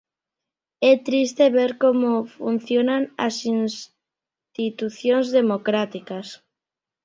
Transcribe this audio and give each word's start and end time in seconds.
É 0.91 0.93
triste 1.07 1.45
ver 1.57 1.71
como 1.83 2.11
funcionan 2.37 3.01
as 3.27 3.35
institucións 3.63 5.27
democráticas. 5.39 6.27